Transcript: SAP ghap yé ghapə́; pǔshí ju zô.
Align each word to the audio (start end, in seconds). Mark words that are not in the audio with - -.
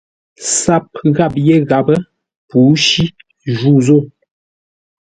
SAP 0.61 0.87
ghap 1.15 1.33
yé 1.45 1.55
ghapə́; 1.69 1.97
pǔshí 2.49 3.05
ju 3.57 3.73
zô. 3.85 3.97